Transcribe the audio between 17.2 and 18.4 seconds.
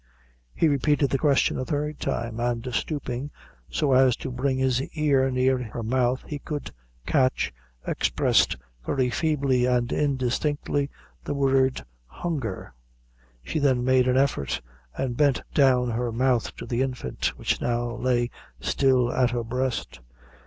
which now lay